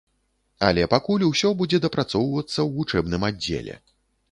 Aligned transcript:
Але 0.67 0.85
пакуль 0.93 1.25
усё 1.27 1.51
будзе 1.59 1.81
дапрацоўвацца 1.85 2.55
ў 2.55 2.69
вучэбным 2.81 3.31
аддзеле. 3.31 3.79